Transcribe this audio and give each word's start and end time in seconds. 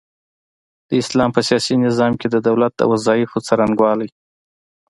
د 0.87 0.89
اسلام 1.01 1.29
په 1.33 1.41
سياسي 1.47 1.75
نظام 1.85 2.13
کي 2.19 2.27
د 2.29 2.35
دولت 2.47 2.71
د 2.77 2.81
وظايفو 2.91 3.43
څرنګوالۍ 3.47 4.09